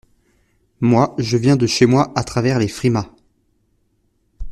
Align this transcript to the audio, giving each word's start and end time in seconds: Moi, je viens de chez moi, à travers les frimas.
Moi, 0.79 1.13
je 1.19 1.37
viens 1.37 1.55
de 1.57 1.67
chez 1.67 1.85
moi, 1.85 2.11
à 2.15 2.23
travers 2.23 2.57
les 2.57 2.67
frimas. 2.67 3.13